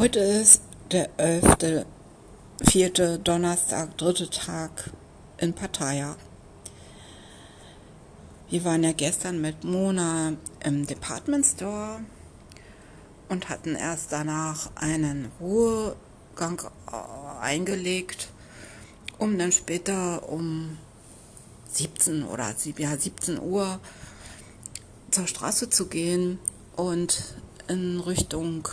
Heute 0.00 0.20
ist 0.20 0.62
der 0.92 1.10
11. 1.18 1.84
vierte 2.62 3.18
Donnerstag, 3.18 3.98
dritte 3.98 4.30
Tag 4.30 4.88
in 5.36 5.52
Pattaya. 5.52 6.16
Wir 8.48 8.64
waren 8.64 8.82
ja 8.82 8.92
gestern 8.92 9.42
mit 9.42 9.62
Mona 9.62 10.32
im 10.64 10.86
Department 10.86 11.44
Store 11.44 12.00
und 13.28 13.50
hatten 13.50 13.74
erst 13.74 14.10
danach 14.10 14.74
einen 14.74 15.30
Ruhegang 15.38 16.62
eingelegt, 17.42 18.30
um 19.18 19.36
dann 19.36 19.52
später 19.52 20.30
um 20.30 20.78
17 21.72 22.24
oder 22.24 22.54
ja, 22.78 22.96
17 22.96 23.38
Uhr 23.38 23.78
zur 25.10 25.26
Straße 25.26 25.68
zu 25.68 25.88
gehen 25.88 26.38
und 26.74 27.34
in 27.68 28.00
Richtung 28.00 28.66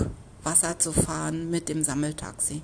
Wasser 0.47 0.79
zu 0.79 0.93
fahren 0.93 1.51
mit 1.51 1.67
dem 1.67 1.83
Sammeltaxi. 1.83 2.61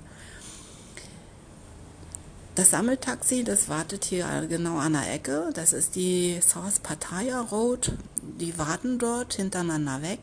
Das 2.54 2.70
Sammeltaxi, 2.70 3.44
das 3.44 3.68
wartet 3.68 4.06
hier 4.06 4.46
genau 4.48 4.78
an 4.78 4.94
der 4.94 5.12
Ecke. 5.12 5.50
Das 5.52 5.74
ist 5.74 5.94
die 5.94 6.40
South 6.40 6.78
Pattaya 6.78 7.42
Road. 7.42 7.92
Die 8.22 8.56
warten 8.56 8.98
dort 8.98 9.34
hintereinander 9.34 10.00
weg 10.00 10.20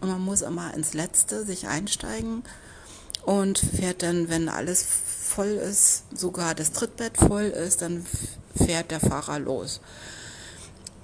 und 0.00 0.08
man 0.08 0.20
muss 0.20 0.42
immer 0.42 0.74
ins 0.74 0.92
Letzte 0.92 1.44
sich 1.44 1.68
einsteigen 1.68 2.42
und 3.24 3.58
fährt 3.58 4.02
dann, 4.02 4.28
wenn 4.28 4.48
alles 4.48 4.82
voll 4.82 5.52
ist, 5.70 6.04
sogar 6.18 6.56
das 6.56 6.72
Trittbett 6.72 7.16
voll 7.16 7.44
ist, 7.44 7.82
dann 7.82 8.04
fährt 8.56 8.90
der 8.90 9.00
Fahrer 9.00 9.38
los. 9.38 9.80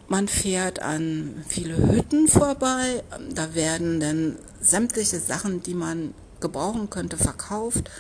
Man 0.08 0.26
fährt 0.26 0.82
an 0.82 1.44
viele 1.46 1.76
Hütten 1.76 2.26
vorbei. 2.26 3.04
Da 3.32 3.54
werden 3.54 4.00
dann 4.00 4.36
sämtliche 4.60 5.20
Sachen, 5.20 5.62
die 5.62 5.74
man 5.74 6.14
gebrauchen 6.40 6.90
könnte, 6.90 7.16
verkauft. 7.16 7.90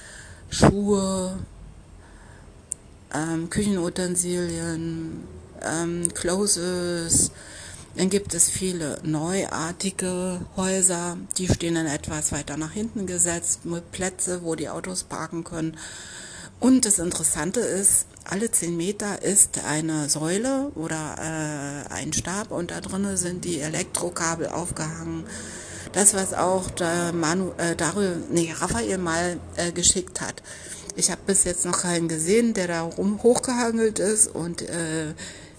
Schuhe, 0.48 1.38
ähm, 3.14 3.50
Küchenutensilien, 3.50 5.24
ähm, 5.62 6.08
Clothes. 6.14 7.30
Dann 7.96 8.08
gibt 8.08 8.34
es 8.34 8.48
viele 8.48 9.00
neuartige 9.02 10.40
Häuser, 10.56 11.16
die 11.38 11.48
stehen 11.48 11.74
dann 11.74 11.86
etwas 11.86 12.30
weiter 12.30 12.56
nach 12.56 12.70
hinten 12.70 13.06
gesetzt, 13.06 13.64
mit 13.64 13.90
Plätze, 13.90 14.42
wo 14.44 14.54
die 14.54 14.68
Autos 14.68 15.02
parken 15.02 15.42
können. 15.42 15.76
Und 16.60 16.84
das 16.84 16.98
Interessante 16.98 17.60
ist, 17.60 18.06
alle 18.24 18.50
zehn 18.50 18.76
Meter 18.76 19.22
ist 19.22 19.64
eine 19.64 20.08
Säule 20.08 20.70
oder 20.76 21.16
äh, 21.18 21.92
ein 21.92 22.12
Stab 22.12 22.52
und 22.52 22.70
da 22.70 22.80
drinnen 22.80 23.16
sind 23.16 23.44
die 23.44 23.60
Elektrokabel 23.60 24.48
aufgehangen. 24.48 25.24
Das, 25.92 26.14
was 26.14 26.34
auch 26.34 26.70
der 26.70 27.12
Manu, 27.12 27.52
äh, 27.58 27.76
darüber, 27.76 28.16
nee, 28.30 28.52
Raphael 28.56 28.98
mal 28.98 29.38
äh, 29.56 29.72
geschickt 29.72 30.20
hat. 30.20 30.42
Ich 30.96 31.10
habe 31.10 31.20
bis 31.26 31.44
jetzt 31.44 31.64
noch 31.64 31.82
keinen 31.82 32.08
gesehen, 32.08 32.54
der 32.54 32.68
da 32.68 32.82
rum 32.82 33.22
hochgehangelt 33.22 33.98
ist 33.98 34.28
und 34.28 34.62
äh, 34.62 35.14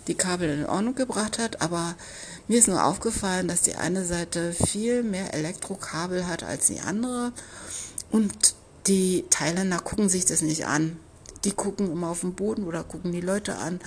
die 0.08 0.16
Kabel 0.16 0.50
in 0.50 0.66
Ordnung 0.66 0.96
gebracht 0.96 1.38
hat, 1.38 1.62
aber 1.62 1.96
mir 2.48 2.60
ist 2.60 2.68
nur 2.68 2.84
aufgefallen, 2.84 3.48
dass 3.48 3.62
die 3.62 3.76
eine 3.76 4.04
Seite 4.04 4.54
viel 4.54 5.04
mehr 5.04 5.34
Elektrokabel 5.34 6.28
hat 6.28 6.44
als 6.44 6.68
die 6.68 6.80
andere 6.80 7.32
und 8.12 8.56
die 8.88 9.26
Thailänder 9.30 9.80
gucken 9.80 10.10
sich 10.10 10.26
das 10.26 10.42
nicht 10.42 10.66
an. 10.66 11.00
Die 11.44 11.52
gucken 11.52 11.92
immer 11.92 12.10
auf 12.10 12.22
den 12.22 12.36
Boden 12.36 12.66
oder 12.66 12.84
gucken 12.84 13.12
die 13.12 13.22
Leute 13.22 13.56
an, 13.56 13.80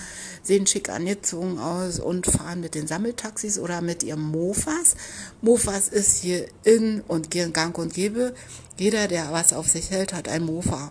sehen 0.43 0.67
schick 0.67 0.89
angezogen 0.89 1.59
aus 1.59 2.01
und 2.01 2.27
fahren 2.27 2.61
mit 2.61 2.75
den 2.75 2.89
Sammeltaxis 2.89 3.59
oder 3.59 3.81
mit 3.81 4.03
ihrem 4.03 4.23
Mofas. 4.23 4.97
Mofas 5.41 5.89
ist 5.89 6.19
hier 6.19 6.49
in 6.65 7.01
und 7.03 7.31
gang 7.31 7.79
und 7.79 7.95
gäbe. 7.95 8.35
Jeder, 8.77 9.07
der 9.07 9.31
was 9.31 9.53
auf 9.53 9.69
sich 9.69 9.91
hält, 9.91 10.13
hat 10.13 10.29
ein 10.29 10.45
Mofa. 10.45 10.91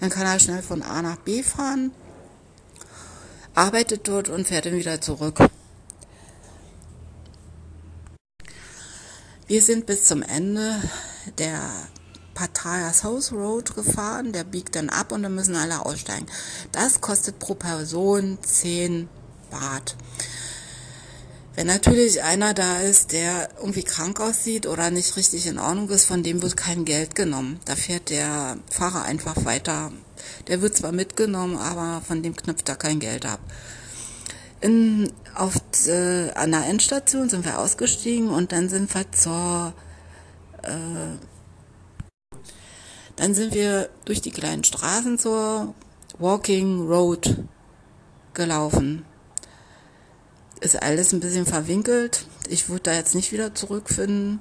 Dann 0.00 0.10
kann 0.10 0.26
er 0.26 0.40
schnell 0.40 0.62
von 0.62 0.82
A 0.82 1.02
nach 1.02 1.18
B 1.18 1.44
fahren, 1.44 1.92
arbeitet 3.54 4.08
dort 4.08 4.28
und 4.28 4.48
fährt 4.48 4.66
dann 4.66 4.74
wieder 4.74 5.00
zurück. 5.00 5.38
Wir 9.46 9.62
sind 9.62 9.86
bis 9.86 10.04
zum 10.04 10.22
Ende 10.22 10.82
der 11.38 11.60
South 12.92 13.32
Road 13.32 13.74
gefahren, 13.74 14.32
der 14.32 14.44
biegt 14.44 14.76
dann 14.76 14.88
ab 14.88 15.12
und 15.12 15.22
dann 15.22 15.34
müssen 15.34 15.56
alle 15.56 15.84
aussteigen. 15.84 16.26
Das 16.72 17.00
kostet 17.00 17.38
pro 17.38 17.54
Person 17.54 18.38
10 18.42 19.08
Baht. 19.50 19.96
Wenn 21.54 21.66
natürlich 21.66 22.22
einer 22.22 22.54
da 22.54 22.80
ist, 22.80 23.12
der 23.12 23.50
irgendwie 23.58 23.82
krank 23.82 24.20
aussieht 24.20 24.66
oder 24.66 24.90
nicht 24.90 25.16
richtig 25.16 25.46
in 25.46 25.58
Ordnung 25.58 25.90
ist, 25.90 26.06
von 26.06 26.22
dem 26.22 26.40
wird 26.40 26.56
kein 26.56 26.86
Geld 26.86 27.14
genommen. 27.14 27.60
Da 27.66 27.76
fährt 27.76 28.08
der 28.08 28.56
Fahrer 28.70 29.02
einfach 29.02 29.44
weiter. 29.44 29.92
Der 30.48 30.62
wird 30.62 30.76
zwar 30.76 30.92
mitgenommen, 30.92 31.58
aber 31.58 32.00
von 32.06 32.22
dem 32.22 32.34
knüpft 32.34 32.70
er 32.70 32.76
kein 32.76 33.00
Geld 33.00 33.26
ab. 33.26 33.40
In, 34.62 35.12
auf, 35.34 35.54
äh, 35.86 36.30
an 36.30 36.52
der 36.52 36.66
Endstation 36.66 37.28
sind 37.28 37.44
wir 37.44 37.58
ausgestiegen 37.58 38.30
und 38.30 38.52
dann 38.52 38.70
sind 38.70 38.94
wir 38.94 39.10
zur 39.12 39.74
äh, 40.62 41.18
dann 43.16 43.34
sind 43.34 43.54
wir 43.54 43.88
durch 44.04 44.20
die 44.20 44.30
kleinen 44.30 44.64
Straßen 44.64 45.18
zur 45.18 45.74
Walking 46.18 46.86
Road 46.86 47.36
gelaufen. 48.34 49.04
Ist 50.60 50.82
alles 50.82 51.12
ein 51.12 51.20
bisschen 51.20 51.46
verwinkelt. 51.46 52.26
Ich 52.48 52.68
würde 52.68 52.84
da 52.84 52.94
jetzt 52.94 53.14
nicht 53.14 53.32
wieder 53.32 53.54
zurückfinden. 53.54 54.40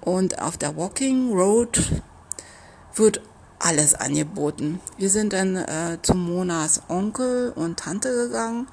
Und 0.00 0.40
auf 0.40 0.58
der 0.58 0.76
Walking 0.76 1.32
Road 1.32 2.02
wird 2.94 3.22
alles 3.58 3.94
angeboten. 3.94 4.80
Wir 4.98 5.08
sind 5.08 5.32
dann 5.32 5.56
äh, 5.56 5.98
zu 6.02 6.14
Monas 6.14 6.82
Onkel 6.88 7.52
und 7.54 7.78
Tante 7.78 8.14
gegangen, 8.14 8.68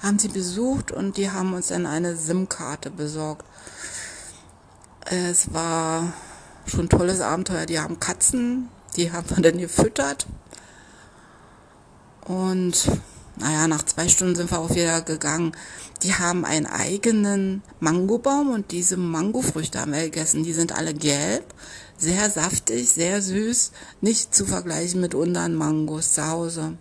haben 0.00 0.18
sie 0.18 0.28
besucht 0.28 0.90
und 0.90 1.16
die 1.16 1.30
haben 1.30 1.54
uns 1.54 1.68
dann 1.68 1.86
eine 1.86 2.16
SIM-Karte 2.16 2.90
besorgt. 2.90 3.44
Es 5.04 5.54
war 5.54 6.12
schon 6.66 6.88
tolles 6.88 7.20
Abenteuer. 7.20 7.66
Die 7.66 7.80
haben 7.80 8.00
Katzen, 8.00 8.68
die 8.96 9.12
haben 9.12 9.28
wir 9.30 9.42
dann 9.42 9.58
gefüttert. 9.58 10.26
Und 12.24 12.88
naja, 13.36 13.66
nach 13.66 13.84
zwei 13.84 14.08
Stunden 14.08 14.36
sind 14.36 14.50
wir 14.50 14.58
auch 14.58 14.70
wieder 14.70 15.00
gegangen. 15.02 15.52
Die 16.02 16.14
haben 16.14 16.44
einen 16.44 16.66
eigenen 16.66 17.62
Mangobaum 17.80 18.50
und 18.50 18.70
diese 18.72 18.96
Mangofrüchte 18.96 19.80
haben 19.80 19.92
wir 19.92 20.02
gegessen. 20.02 20.44
Die 20.44 20.52
sind 20.52 20.72
alle 20.72 20.94
gelb, 20.94 21.44
sehr 21.96 22.28
saftig, 22.30 22.90
sehr 22.90 23.22
süß, 23.22 23.72
nicht 24.00 24.34
zu 24.34 24.44
vergleichen 24.44 25.00
mit 25.00 25.14
unseren 25.14 25.54
Mangos 25.54 26.12
zu 26.14 26.26
Hause. 26.26 26.76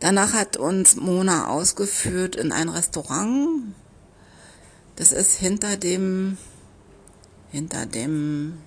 Danach 0.00 0.32
hat 0.32 0.56
uns 0.56 0.96
Mona 0.96 1.48
ausgeführt 1.48 2.36
in 2.36 2.52
ein 2.52 2.68
Restaurant. 2.68 3.74
Das 4.96 5.12
ist 5.12 5.34
hinter 5.34 5.76
dem 5.76 6.36
hinter 7.54 7.86
dem 7.86 8.58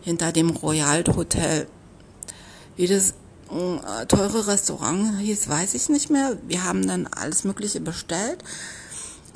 hinter 0.00 0.32
dem 0.32 0.50
Royal 0.50 1.04
Hotel. 1.04 1.68
Wie 2.74 2.88
das 2.88 3.14
äh, 3.50 4.06
teure 4.06 4.48
Restaurant 4.48 5.20
hieß, 5.20 5.48
weiß 5.48 5.74
ich 5.74 5.88
nicht 5.88 6.10
mehr. 6.10 6.36
Wir 6.48 6.64
haben 6.64 6.86
dann 6.88 7.06
alles 7.06 7.44
Mögliche 7.44 7.80
bestellt. 7.80 8.42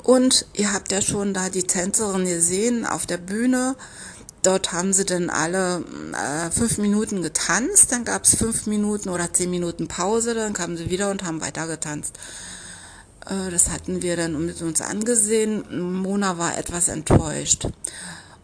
Und 0.03 0.45
ihr 0.53 0.73
habt 0.73 0.91
ja 0.91 1.01
schon 1.01 1.33
da 1.33 1.49
die 1.49 1.63
Tänzerin 1.63 2.25
gesehen 2.25 2.85
auf 2.85 3.05
der 3.05 3.17
Bühne. 3.19 3.75
Dort 4.43 4.73
haben 4.73 4.91
sie 4.91 5.05
dann 5.05 5.29
alle 5.29 5.83
äh, 6.13 6.51
fünf 6.51 6.77
Minuten 6.77 7.21
getanzt, 7.21 7.91
dann 7.91 8.03
gab 8.03 8.25
es 8.25 8.35
fünf 8.35 8.67
Minuten 8.67 9.09
oder 9.09 9.31
zehn 9.31 9.49
Minuten 9.49 9.87
Pause, 9.87 10.33
dann 10.35 10.53
kamen 10.53 10.75
sie 10.77 10.89
wieder 10.89 11.09
und 11.09 11.23
haben 11.23 11.41
weiter 11.41 11.67
getanzt. 11.67 12.19
Äh, 13.27 13.51
das 13.51 13.69
hatten 13.69 14.01
wir 14.01 14.15
dann 14.17 14.45
mit 14.45 14.61
uns 14.61 14.81
angesehen. 14.81 15.63
Mona 16.01 16.37
war 16.37 16.57
etwas 16.57 16.87
enttäuscht. 16.87 17.67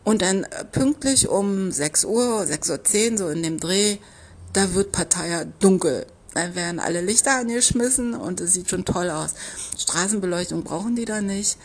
Und 0.03 0.21
dann 0.21 0.43
äh, 0.43 0.65
pünktlich 0.65 1.27
um 1.27 1.71
6 1.71 2.05
Uhr, 2.05 2.41
6.10 2.41 3.11
Uhr, 3.11 3.17
so 3.17 3.29
in 3.29 3.43
dem 3.43 3.59
Dreh, 3.59 3.97
da 4.53 4.73
wird 4.73 4.91
Pattaya 4.91 5.45
dunkel. 5.59 6.05
Dann 6.33 6.55
werden 6.55 6.79
alle 6.79 7.01
Lichter 7.01 7.37
angeschmissen 7.37 8.13
und 8.13 8.39
es 8.39 8.53
sieht 8.53 8.69
schon 8.69 8.85
toll 8.85 9.09
aus. 9.09 9.33
Straßenbeleuchtung 9.77 10.63
brauchen 10.63 10.95
die 10.95 11.05
da 11.05 11.21
nicht. 11.21 11.57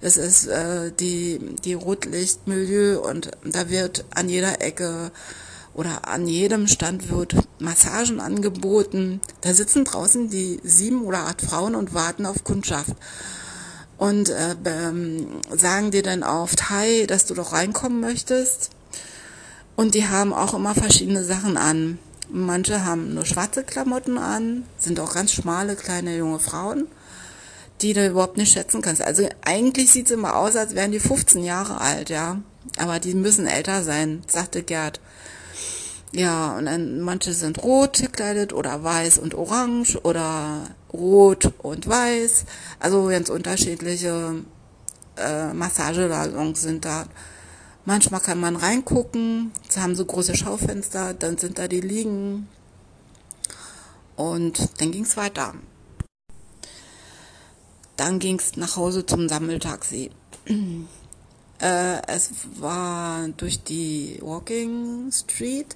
Das 0.00 0.16
ist 0.16 0.46
äh, 0.46 0.92
die, 0.92 1.56
die 1.64 1.74
Rotlichtmilieu 1.74 3.00
und 3.00 3.30
da 3.44 3.70
wird 3.70 4.04
an 4.14 4.28
jeder 4.28 4.60
Ecke 4.60 5.10
oder 5.74 6.08
an 6.08 6.26
jedem 6.26 6.68
Stand 6.68 7.10
wird 7.10 7.34
Massagen 7.58 8.20
angeboten. 8.20 9.20
Da 9.40 9.52
sitzen 9.52 9.84
draußen 9.84 10.30
die 10.30 10.60
sieben 10.62 11.02
oder 11.02 11.26
acht 11.26 11.42
Frauen 11.42 11.74
und 11.74 11.94
warten 11.94 12.26
auf 12.26 12.44
Kundschaft. 12.44 12.94
Und 13.98 14.28
äh, 14.28 14.56
ähm, 14.64 15.40
sagen 15.54 15.90
dir 15.90 16.02
dann 16.02 16.22
oft, 16.22 16.70
hi, 16.70 17.06
dass 17.06 17.26
du 17.26 17.34
doch 17.34 17.52
reinkommen 17.52 18.00
möchtest. 18.00 18.70
Und 19.76 19.94
die 19.94 20.06
haben 20.06 20.32
auch 20.32 20.54
immer 20.54 20.74
verschiedene 20.74 21.24
Sachen 21.24 21.56
an. 21.56 21.98
Manche 22.30 22.84
haben 22.84 23.14
nur 23.14 23.26
schwarze 23.26 23.64
Klamotten 23.64 24.18
an, 24.18 24.64
sind 24.78 24.98
auch 24.98 25.14
ganz 25.14 25.32
schmale 25.32 25.76
kleine 25.76 26.16
junge 26.16 26.38
Frauen. 26.38 26.86
die 27.80 27.92
du 27.92 28.06
überhaupt 28.06 28.36
nicht 28.36 28.52
schätzen 28.52 28.82
kannst. 28.82 29.02
Also 29.02 29.28
eigentlich 29.44 29.90
sieht 29.90 30.06
es 30.06 30.12
immer 30.12 30.36
aus, 30.36 30.56
als 30.56 30.74
wären 30.74 30.92
die 30.92 31.00
15 31.00 31.42
Jahre 31.42 31.80
alt, 31.80 32.08
ja. 32.08 32.38
Aber 32.78 33.00
die 33.00 33.14
müssen 33.14 33.46
älter 33.46 33.82
sein, 33.82 34.22
sagte 34.26 34.62
Gerd. 34.62 35.00
Ja, 36.12 36.56
und 36.56 36.66
dann 36.66 37.00
manche 37.00 37.32
sind 37.32 37.62
rot 37.62 37.98
gekleidet 37.98 38.52
oder 38.52 38.84
weiß 38.84 39.18
und 39.18 39.34
orange 39.34 39.98
oder 40.04 40.62
rot 40.92 41.52
und 41.58 41.88
weiß. 41.88 42.44
Also 42.78 43.06
ganz 43.06 43.30
unterschiedliche 43.30 44.44
äh, 45.16 45.52
Massagesalons 45.52 46.62
sind 46.62 46.84
da. 46.84 47.06
Manchmal 47.84 48.20
kann 48.20 48.40
man 48.40 48.56
reingucken, 48.56 49.52
sie 49.68 49.80
haben 49.80 49.94
so 49.94 50.06
große 50.06 50.34
Schaufenster, 50.36 51.12
dann 51.12 51.36
sind 51.36 51.58
da 51.58 51.68
die 51.68 51.82
Liegen. 51.82 52.48
Und 54.16 54.80
dann 54.80 54.92
ging's 54.92 55.16
weiter. 55.16 55.54
Dann 57.96 58.18
ging's 58.20 58.56
nach 58.56 58.76
Hause 58.76 59.04
zum 59.04 59.28
Sammeltaxi. 59.28 60.10
Äh, 61.64 62.02
es 62.08 62.30
war 62.60 63.26
durch 63.38 63.62
die 63.62 64.18
Walking 64.20 65.10
Street 65.10 65.74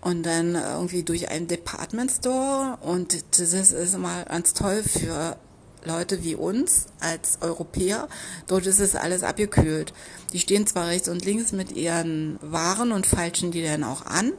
und 0.00 0.24
dann 0.24 0.54
irgendwie 0.54 1.02
durch 1.02 1.30
einen 1.30 1.48
Department 1.48 2.12
Store 2.12 2.78
und 2.80 3.24
das 3.38 3.52
ist 3.52 3.94
immer 3.94 4.24
ganz 4.24 4.54
toll 4.54 4.84
für 4.84 5.36
Leute 5.84 6.22
wie 6.22 6.36
uns 6.36 6.86
als 7.00 7.38
Europäer. 7.40 8.08
Dort 8.46 8.66
ist 8.66 8.78
es 8.78 8.94
alles 8.94 9.22
abgekühlt. 9.22 9.92
Die 10.32 10.38
stehen 10.38 10.66
zwar 10.66 10.86
rechts 10.86 11.08
und 11.08 11.24
links 11.24 11.52
mit 11.52 11.72
ihren 11.72 12.38
Waren 12.40 12.92
und 12.92 13.06
falschen 13.06 13.50
die 13.50 13.64
dann 13.64 13.82
auch 13.82 14.06
an. 14.06 14.32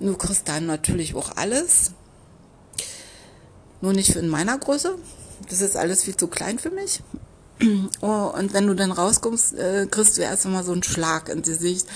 Du 0.00 0.16
kriegst 0.16 0.48
dann 0.48 0.66
natürlich 0.66 1.14
auch 1.14 1.36
alles. 1.36 1.92
Nur 3.82 3.92
nicht 3.92 4.16
in 4.16 4.28
meiner 4.28 4.58
Größe. 4.58 4.96
Das 5.50 5.60
ist 5.60 5.76
alles 5.76 6.04
viel 6.04 6.16
zu 6.16 6.26
klein 6.26 6.58
für 6.58 6.70
mich. 6.70 7.02
Oh, 8.00 8.32
und 8.36 8.52
wenn 8.52 8.66
du 8.66 8.74
dann 8.74 8.92
rauskommst, 8.92 9.54
äh, 9.54 9.86
kriegst 9.90 10.18
du 10.18 10.22
erst 10.22 10.44
einmal 10.44 10.64
so 10.64 10.72
einen 10.72 10.82
Schlag 10.82 11.28
ins 11.28 11.46
Gesicht. 11.46 11.86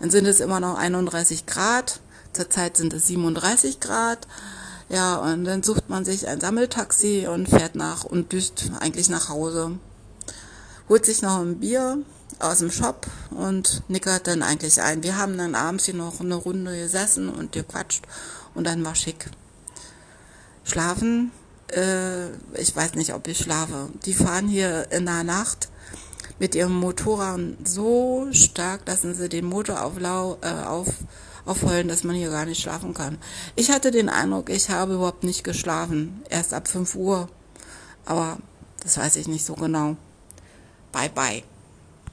Dann 0.00 0.10
sind 0.10 0.26
es 0.26 0.40
immer 0.40 0.60
noch 0.60 0.78
31 0.78 1.46
Grad. 1.46 2.00
Zurzeit 2.32 2.76
sind 2.76 2.92
es 2.92 3.08
37 3.08 3.80
Grad. 3.80 4.26
Ja, 4.88 5.16
und 5.16 5.44
dann 5.44 5.62
sucht 5.62 5.90
man 5.90 6.04
sich 6.04 6.28
ein 6.28 6.40
Sammeltaxi 6.40 7.26
und 7.30 7.48
fährt 7.48 7.74
nach 7.74 8.04
und 8.04 8.32
düst 8.32 8.70
eigentlich 8.80 9.08
nach 9.08 9.28
Hause. 9.28 9.72
Holt 10.88 11.04
sich 11.04 11.20
noch 11.20 11.40
ein 11.40 11.58
Bier 11.58 11.98
aus 12.38 12.58
dem 12.58 12.70
Shop 12.70 13.06
und 13.30 13.82
nickert 13.88 14.26
dann 14.26 14.42
eigentlich 14.42 14.80
ein. 14.80 15.02
Wir 15.02 15.16
haben 15.18 15.36
dann 15.36 15.54
abends 15.54 15.84
hier 15.84 15.94
noch 15.94 16.20
eine 16.20 16.36
Runde 16.36 16.78
gesessen 16.78 17.28
und 17.28 17.52
gequatscht 17.52 18.04
und 18.54 18.66
dann 18.66 18.84
war 18.84 18.94
schick. 18.94 19.28
Schlafen, 20.64 21.32
äh, 21.72 22.28
ich 22.54 22.74
weiß 22.74 22.94
nicht, 22.94 23.14
ob 23.14 23.26
ich 23.28 23.38
schlafe. 23.38 23.90
Die 24.04 24.14
fahren 24.14 24.48
hier 24.48 24.90
in 24.90 25.06
der 25.06 25.24
Nacht 25.24 25.68
mit 26.38 26.54
ihrem 26.54 26.74
Motorrad 26.74 27.40
so 27.64 28.28
stark, 28.32 28.82
lassen 28.86 29.14
sie 29.14 29.28
den 29.28 29.44
Motor 29.44 29.82
auflau, 29.82 30.38
äh, 30.40 30.64
auf, 30.64 30.88
aufheulen, 31.44 31.88
dass 31.88 32.04
man 32.04 32.16
hier 32.16 32.30
gar 32.30 32.44
nicht 32.44 32.60
schlafen 32.60 32.94
kann. 32.94 33.18
Ich 33.56 33.70
hatte 33.70 33.90
den 33.90 34.08
Eindruck, 34.08 34.50
ich 34.50 34.70
habe 34.70 34.94
überhaupt 34.94 35.24
nicht 35.24 35.44
geschlafen. 35.44 36.22
Erst 36.28 36.54
ab 36.54 36.68
5 36.68 36.94
Uhr. 36.94 37.28
Aber 38.04 38.38
das 38.82 38.96
weiß 38.96 39.16
ich 39.16 39.28
nicht 39.28 39.44
so 39.44 39.54
genau. 39.54 39.96
Bye 40.92 41.10
bye. 41.10 41.42